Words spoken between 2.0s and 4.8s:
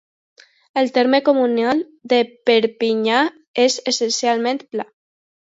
de Perpinyà és essencialment